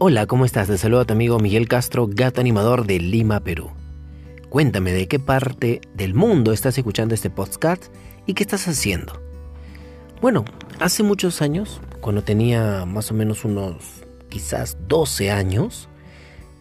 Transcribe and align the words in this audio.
Hola, 0.00 0.26
¿cómo 0.26 0.44
estás? 0.44 0.68
Te 0.68 0.78
saludo 0.78 1.00
a 1.00 1.04
tu 1.06 1.12
amigo 1.12 1.40
Miguel 1.40 1.66
Castro, 1.66 2.06
gato 2.08 2.40
animador 2.40 2.86
de 2.86 3.00
Lima, 3.00 3.40
Perú. 3.40 3.72
Cuéntame 4.48 4.92
de 4.92 5.08
qué 5.08 5.18
parte 5.18 5.80
del 5.92 6.14
mundo 6.14 6.52
estás 6.52 6.78
escuchando 6.78 7.16
este 7.16 7.30
podcast 7.30 7.86
y 8.24 8.34
qué 8.34 8.44
estás 8.44 8.68
haciendo. 8.68 9.20
Bueno, 10.22 10.44
hace 10.78 11.02
muchos 11.02 11.42
años, 11.42 11.80
cuando 12.00 12.22
tenía 12.22 12.84
más 12.84 13.10
o 13.10 13.14
menos 13.14 13.44
unos 13.44 14.04
quizás 14.28 14.78
12 14.86 15.32
años, 15.32 15.88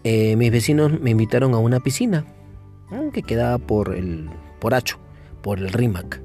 eh, 0.03 0.35
mis 0.35 0.51
vecinos 0.51 0.99
me 0.99 1.11
invitaron 1.11 1.53
a 1.53 1.59
una 1.59 1.79
piscina 1.79 2.25
que 3.13 3.21
quedaba 3.21 3.59
por 3.59 3.93
el 3.93 4.31
por 4.59 4.73
Hacho, 4.73 4.97
por 5.43 5.59
el 5.59 5.69
RIMAC. 5.69 6.23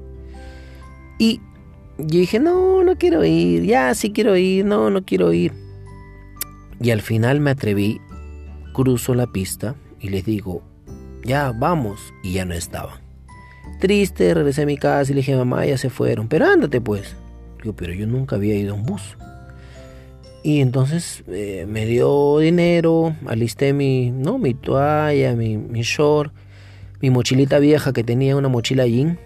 Y 1.19 1.41
yo 1.99 2.19
dije, 2.21 2.39
no, 2.39 2.83
no 2.83 2.97
quiero 2.97 3.23
ir, 3.23 3.65
ya 3.65 3.93
sí 3.93 4.11
quiero 4.11 4.35
ir, 4.35 4.65
no, 4.65 4.89
no 4.89 5.05
quiero 5.05 5.31
ir. 5.31 5.62
Y 6.83 6.91
al 6.91 7.01
final 7.01 7.39
me 7.39 7.51
atreví, 7.51 8.01
cruzo 8.73 9.15
la 9.15 9.27
pista 9.27 9.75
y 10.01 10.09
les 10.09 10.25
digo, 10.25 10.61
ya 11.23 11.53
vamos, 11.57 12.13
y 12.23 12.33
ya 12.33 12.43
no 12.43 12.53
estaban. 12.53 12.99
Triste, 13.79 14.33
regresé 14.33 14.63
a 14.63 14.65
mi 14.65 14.77
casa 14.77 15.09
y 15.09 15.15
le 15.15 15.21
dije, 15.21 15.33
mamá, 15.33 15.65
ya 15.65 15.77
se 15.77 15.89
fueron, 15.89 16.27
pero 16.27 16.45
ándate 16.45 16.81
pues. 16.81 17.15
Digo, 17.61 17.73
pero 17.73 17.93
yo 17.93 18.05
nunca 18.05 18.35
había 18.35 18.55
ido 18.55 18.73
a 18.73 18.75
un 18.75 18.83
bus. 18.83 19.17
Y 20.43 20.59
entonces 20.59 21.23
eh, 21.29 21.65
me 21.69 21.85
dio 21.85 22.39
dinero, 22.39 23.15
alisté 23.27 23.71
mi, 23.71 24.11
no, 24.11 24.37
mi 24.37 24.53
toalla, 24.53 25.35
mi, 25.37 25.57
mi 25.57 25.83
short, 25.83 26.33
mi 26.99 27.09
mochilita 27.09 27.59
vieja 27.59 27.93
que 27.93 28.03
tenía 28.03 28.35
una 28.35 28.49
mochila 28.49 28.85
jean 28.85 29.17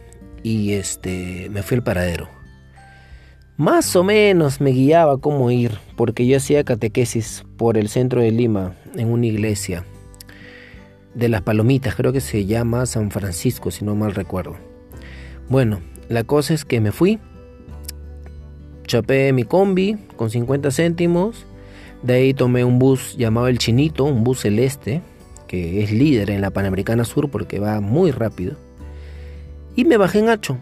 y 0.43 0.73
este 0.73 1.49
me 1.49 1.63
fui 1.63 1.77
al 1.77 1.83
paradero. 1.83 2.36
Más 3.57 3.95
o 3.95 4.03
menos 4.03 4.61
me 4.61 4.69
guiaba 4.69 5.17
cómo 5.17 5.49
ir, 5.49 5.79
porque 5.95 6.27
yo 6.27 6.37
hacía 6.37 6.63
catequesis 6.63 7.43
por 7.57 7.75
el 7.75 7.89
centro 7.89 8.21
de 8.21 8.29
Lima, 8.29 8.75
en 8.93 9.11
una 9.11 9.25
iglesia 9.25 9.83
de 11.15 11.27
las 11.27 11.41
Palomitas, 11.41 11.95
creo 11.95 12.13
que 12.13 12.21
se 12.21 12.45
llama 12.45 12.85
San 12.85 13.09
Francisco, 13.09 13.71
si 13.71 13.83
no 13.83 13.95
mal 13.95 14.13
recuerdo. 14.13 14.57
Bueno, 15.49 15.81
la 16.07 16.23
cosa 16.23 16.53
es 16.53 16.65
que 16.65 16.79
me 16.79 16.91
fui, 16.91 17.17
chapé 18.85 19.33
mi 19.33 19.43
combi 19.43 19.97
con 20.17 20.29
50 20.29 20.69
céntimos, 20.69 21.47
de 22.03 22.13
ahí 22.13 22.33
tomé 22.35 22.63
un 22.63 22.77
bus 22.77 23.17
llamado 23.17 23.47
El 23.47 23.57
Chinito, 23.57 24.03
un 24.03 24.23
bus 24.23 24.41
celeste, 24.41 25.01
que 25.47 25.81
es 25.81 25.91
líder 25.91 26.29
en 26.29 26.41
la 26.41 26.51
Panamericana 26.51 27.05
Sur 27.05 27.31
porque 27.31 27.57
va 27.57 27.81
muy 27.81 28.11
rápido, 28.11 28.55
y 29.75 29.83
me 29.83 29.97
bajé 29.97 30.19
en 30.19 30.29
Hacho 30.29 30.59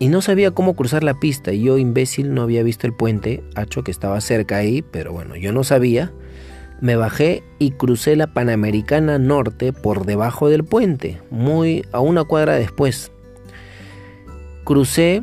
y 0.00 0.08
no 0.08 0.22
sabía 0.22 0.50
cómo 0.50 0.74
cruzar 0.74 1.04
la 1.04 1.20
pista. 1.20 1.52
Y 1.52 1.62
yo, 1.62 1.78
imbécil, 1.78 2.34
no 2.34 2.42
había 2.42 2.64
visto 2.64 2.86
el 2.86 2.94
puente, 2.94 3.44
Hacho, 3.54 3.84
que 3.84 3.90
estaba 3.90 4.20
cerca 4.22 4.56
ahí, 4.56 4.82
pero 4.82 5.12
bueno, 5.12 5.36
yo 5.36 5.52
no 5.52 5.62
sabía. 5.62 6.10
Me 6.80 6.96
bajé 6.96 7.44
y 7.58 7.72
crucé 7.72 8.16
la 8.16 8.32
Panamericana 8.32 9.18
Norte 9.18 9.74
por 9.74 10.06
debajo 10.06 10.48
del 10.48 10.64
puente, 10.64 11.20
muy 11.30 11.84
a 11.92 12.00
una 12.00 12.24
cuadra 12.24 12.54
después. 12.54 13.12
Crucé 14.64 15.22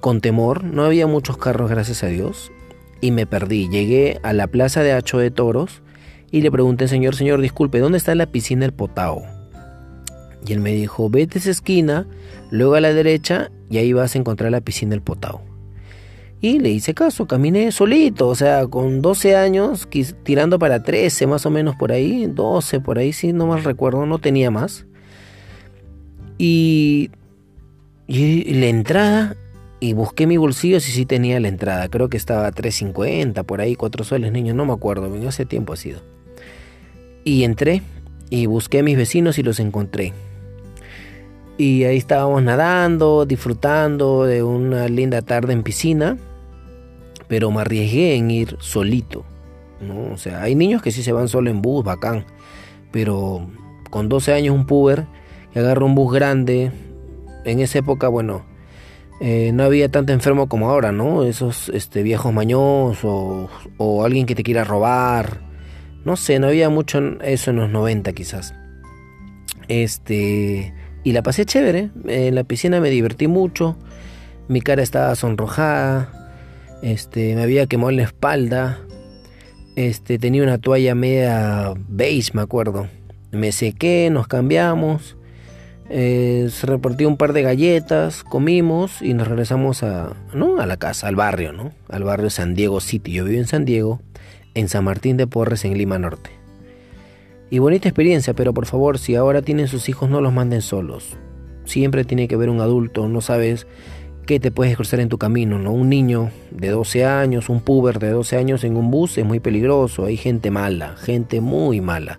con 0.00 0.20
temor, 0.20 0.64
no 0.64 0.84
había 0.84 1.06
muchos 1.06 1.38
carros, 1.38 1.70
gracias 1.70 2.02
a 2.02 2.08
Dios, 2.08 2.50
y 3.00 3.12
me 3.12 3.24
perdí. 3.24 3.68
Llegué 3.68 4.18
a 4.24 4.32
la 4.32 4.48
plaza 4.48 4.82
de 4.82 4.92
Hacho 4.92 5.18
de 5.18 5.30
Toros 5.30 5.80
y 6.32 6.40
le 6.40 6.50
pregunté, 6.50 6.88
señor, 6.88 7.14
señor, 7.14 7.40
disculpe, 7.40 7.78
¿dónde 7.78 7.98
está 7.98 8.16
la 8.16 8.32
piscina 8.32 8.62
del 8.62 8.72
Potao? 8.72 9.37
Y 10.46 10.52
él 10.52 10.60
me 10.60 10.72
dijo, 10.72 11.10
vete 11.10 11.38
a 11.38 11.40
esa 11.40 11.50
esquina, 11.50 12.06
luego 12.50 12.74
a 12.74 12.80
la 12.80 12.92
derecha 12.92 13.50
y 13.70 13.78
ahí 13.78 13.92
vas 13.92 14.14
a 14.14 14.18
encontrar 14.18 14.50
la 14.50 14.60
piscina 14.60 14.90
del 14.90 15.02
Potao. 15.02 15.42
Y 16.40 16.60
le 16.60 16.70
hice 16.70 16.94
caso, 16.94 17.26
caminé 17.26 17.72
solito, 17.72 18.28
o 18.28 18.34
sea, 18.34 18.66
con 18.68 19.02
12 19.02 19.34
años, 19.34 19.88
tirando 20.22 20.58
para 20.58 20.84
13 20.84 21.26
más 21.26 21.44
o 21.46 21.50
menos 21.50 21.74
por 21.74 21.90
ahí, 21.90 22.26
12 22.26 22.80
por 22.80 22.98
ahí, 22.98 23.12
si 23.12 23.32
no 23.32 23.48
más 23.48 23.64
recuerdo, 23.64 24.06
no 24.06 24.20
tenía 24.20 24.50
más. 24.52 24.86
Y, 26.38 27.10
y 28.06 28.54
la 28.54 28.66
entrada, 28.66 29.36
y 29.80 29.94
busqué 29.94 30.28
mi 30.28 30.36
bolsillo 30.36 30.78
si 30.78 30.92
sí 30.92 31.06
tenía 31.06 31.40
la 31.40 31.48
entrada, 31.48 31.88
creo 31.88 32.08
que 32.08 32.16
estaba 32.16 32.52
3.50, 32.52 33.44
por 33.44 33.60
ahí, 33.60 33.74
4 33.74 34.04
soles, 34.04 34.30
niños, 34.30 34.54
no 34.54 34.64
me 34.64 34.72
acuerdo, 34.72 35.12
hace 35.26 35.44
tiempo 35.44 35.72
ha 35.72 35.76
sido. 35.76 36.02
Y 37.24 37.42
entré 37.42 37.82
y 38.30 38.46
busqué 38.46 38.78
a 38.78 38.82
mis 38.84 38.96
vecinos 38.96 39.38
y 39.38 39.42
los 39.42 39.58
encontré. 39.58 40.12
Y 41.58 41.84
ahí 41.84 41.96
estábamos 41.96 42.42
nadando, 42.42 43.26
disfrutando 43.26 44.24
de 44.24 44.44
una 44.44 44.86
linda 44.88 45.22
tarde 45.22 45.52
en 45.52 45.64
piscina, 45.64 46.16
pero 47.26 47.50
me 47.50 47.60
arriesgué 47.60 48.14
en 48.14 48.30
ir 48.30 48.56
solito. 48.60 49.24
¿no? 49.80 50.12
O 50.12 50.16
sea, 50.16 50.42
hay 50.42 50.54
niños 50.54 50.82
que 50.82 50.92
sí 50.92 51.02
se 51.02 51.12
van 51.12 51.28
solo 51.28 51.50
en 51.50 51.60
bus, 51.60 51.84
bacán, 51.84 52.24
pero 52.92 53.48
con 53.90 54.08
12 54.08 54.32
años 54.32 54.54
un 54.54 54.66
puber 54.66 55.06
que 55.52 55.58
agarra 55.58 55.84
un 55.84 55.96
bus 55.96 56.14
grande, 56.14 56.70
en 57.44 57.60
esa 57.60 57.78
época, 57.78 58.08
bueno, 58.08 58.44
eh, 59.20 59.50
no 59.52 59.64
había 59.64 59.90
tanto 59.90 60.12
enfermo 60.12 60.48
como 60.48 60.70
ahora, 60.70 60.92
¿no? 60.92 61.24
Esos 61.24 61.70
este, 61.70 62.02
viejos 62.02 62.32
mañosos 62.32 63.50
o 63.78 64.04
alguien 64.04 64.26
que 64.26 64.34
te 64.34 64.42
quiera 64.42 64.64
robar. 64.64 65.40
No 66.04 66.16
sé, 66.16 66.38
no 66.38 66.46
había 66.46 66.68
mucho 66.68 67.20
eso 67.22 67.50
en 67.50 67.56
los 67.56 67.70
90 67.70 68.12
quizás. 68.12 68.54
Este, 69.66 70.72
y 71.08 71.12
la 71.12 71.22
pasé 71.22 71.46
chévere. 71.46 71.90
En 72.06 72.34
la 72.34 72.44
piscina 72.44 72.80
me 72.80 72.90
divertí 72.90 73.28
mucho. 73.28 73.78
Mi 74.46 74.60
cara 74.60 74.82
estaba 74.82 75.14
sonrojada. 75.14 76.12
Este, 76.82 77.34
me 77.34 77.42
había 77.42 77.66
quemado 77.66 77.92
la 77.92 78.02
espalda. 78.02 78.78
Este, 79.74 80.18
tenía 80.18 80.42
una 80.42 80.58
toalla 80.58 80.94
media 80.94 81.72
beige, 81.88 82.32
me 82.34 82.42
acuerdo. 82.42 82.88
Me 83.30 83.52
sequé, 83.52 84.10
nos 84.10 84.28
cambiamos. 84.28 85.16
Eh, 85.88 86.48
se 86.50 86.66
repartió 86.66 87.08
un 87.08 87.16
par 87.16 87.32
de 87.32 87.40
galletas, 87.40 88.22
comimos 88.22 89.00
y 89.00 89.14
nos 89.14 89.28
regresamos 89.28 89.82
a, 89.82 90.14
¿no? 90.34 90.60
a 90.60 90.66
la 90.66 90.76
casa, 90.76 91.08
al 91.08 91.16
barrio, 91.16 91.54
¿no? 91.54 91.72
Al 91.88 92.04
barrio 92.04 92.28
San 92.28 92.54
Diego 92.54 92.80
City. 92.80 93.12
Yo 93.12 93.24
vivo 93.24 93.38
en 93.38 93.46
San 93.46 93.64
Diego, 93.64 94.02
en 94.52 94.68
San 94.68 94.84
Martín 94.84 95.16
de 95.16 95.26
Porres, 95.26 95.64
en 95.64 95.78
Lima 95.78 95.98
Norte. 95.98 96.37
Y 97.50 97.60
bonita 97.60 97.88
experiencia, 97.88 98.34
pero 98.34 98.52
por 98.52 98.66
favor, 98.66 98.98
si 98.98 99.14
ahora 99.14 99.40
tienen 99.40 99.68
sus 99.68 99.88
hijos, 99.88 100.10
no 100.10 100.20
los 100.20 100.32
manden 100.32 100.60
solos. 100.60 101.16
Siempre 101.64 102.04
tiene 102.04 102.28
que 102.28 102.34
haber 102.34 102.50
un 102.50 102.60
adulto, 102.60 103.08
no 103.08 103.22
sabes 103.22 103.66
qué 104.26 104.38
te 104.38 104.50
puedes 104.50 104.76
cruzar 104.76 105.00
en 105.00 105.08
tu 105.08 105.16
camino, 105.16 105.58
¿no? 105.58 105.72
Un 105.72 105.88
niño 105.88 106.30
de 106.50 106.68
12 106.68 107.06
años, 107.06 107.48
un 107.48 107.62
puber 107.62 107.98
de 107.98 108.10
12 108.10 108.36
años 108.36 108.64
en 108.64 108.76
un 108.76 108.90
bus 108.90 109.16
es 109.16 109.24
muy 109.24 109.40
peligroso, 109.40 110.04
hay 110.04 110.18
gente 110.18 110.50
mala, 110.50 110.96
gente 110.96 111.40
muy 111.40 111.80
mala, 111.80 112.18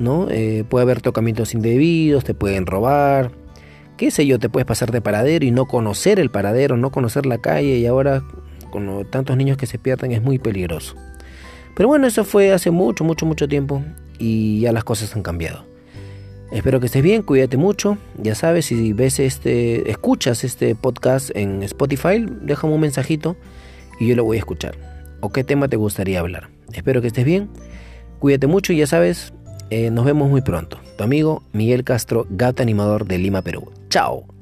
¿no? 0.00 0.26
Eh, 0.30 0.64
puede 0.68 0.82
haber 0.82 1.00
tocamientos 1.00 1.54
indebidos, 1.54 2.24
te 2.24 2.34
pueden 2.34 2.66
robar, 2.66 3.30
qué 3.96 4.10
sé 4.10 4.26
yo, 4.26 4.40
te 4.40 4.48
puedes 4.48 4.66
pasar 4.66 4.90
de 4.90 5.00
paradero 5.00 5.44
y 5.44 5.52
no 5.52 5.66
conocer 5.66 6.18
el 6.18 6.30
paradero, 6.30 6.76
no 6.76 6.90
conocer 6.90 7.26
la 7.26 7.38
calle 7.38 7.78
y 7.78 7.86
ahora 7.86 8.24
con 8.72 9.06
tantos 9.08 9.36
niños 9.36 9.56
que 9.56 9.66
se 9.66 9.78
pierden 9.78 10.10
es 10.10 10.20
muy 10.20 10.40
peligroso. 10.40 10.96
Pero 11.76 11.88
bueno, 11.88 12.08
eso 12.08 12.24
fue 12.24 12.52
hace 12.52 12.72
mucho, 12.72 13.04
mucho, 13.04 13.24
mucho 13.24 13.46
tiempo 13.46 13.84
y 14.18 14.60
ya 14.60 14.72
las 14.72 14.84
cosas 14.84 15.14
han 15.14 15.22
cambiado. 15.22 15.64
Espero 16.50 16.80
que 16.80 16.86
estés 16.86 17.02
bien, 17.02 17.22
cuídate 17.22 17.56
mucho. 17.56 17.98
Ya 18.16 18.34
sabes, 18.34 18.66
si 18.66 18.92
ves 18.92 19.18
este, 19.18 19.90
escuchas 19.90 20.44
este 20.44 20.74
podcast 20.74 21.30
en 21.34 21.62
Spotify, 21.62 22.24
déjame 22.40 22.74
un 22.74 22.80
mensajito 22.80 23.36
y 24.00 24.08
yo 24.08 24.16
lo 24.16 24.24
voy 24.24 24.38
a 24.38 24.40
escuchar. 24.40 24.76
¿O 25.20 25.30
qué 25.30 25.44
tema 25.44 25.68
te 25.68 25.76
gustaría 25.76 26.20
hablar? 26.20 26.48
Espero 26.72 27.00
que 27.02 27.08
estés 27.08 27.24
bien, 27.24 27.50
cuídate 28.18 28.46
mucho 28.46 28.72
y 28.72 28.78
ya 28.78 28.86
sabes, 28.86 29.34
eh, 29.70 29.90
nos 29.90 30.04
vemos 30.04 30.30
muy 30.30 30.40
pronto. 30.40 30.78
Tu 30.96 31.04
amigo 31.04 31.42
Miguel 31.52 31.84
Castro, 31.84 32.26
gato 32.30 32.62
animador 32.62 33.06
de 33.06 33.18
Lima, 33.18 33.42
Perú. 33.42 33.70
Chao. 33.90 34.37